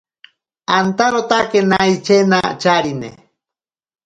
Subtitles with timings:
[0.77, 3.09] Antaro tanaatake ichera charine.